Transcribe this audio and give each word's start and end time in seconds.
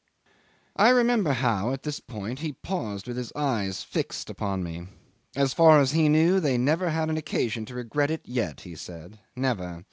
'I 0.77 0.89
remember 0.89 1.31
how, 1.31 1.73
at 1.73 1.83
this 1.83 1.99
point, 1.99 2.39
he 2.39 2.53
paused 2.53 3.07
with 3.07 3.17
his 3.17 3.31
eyes 3.35 3.83
fixed 3.83 4.31
upon 4.31 4.63
me. 4.63 4.87
"As 5.35 5.53
far 5.53 5.79
as 5.79 5.91
he 5.91 6.09
knew, 6.09 6.39
they 6.39 6.57
never 6.57 6.89
had 6.89 7.11
an 7.11 7.17
occasion 7.17 7.65
to 7.65 7.75
regret 7.75 8.09
it 8.09 8.21
yet," 8.27 8.61
he 8.61 8.73
said. 8.75 9.19
"Never. 9.35 9.79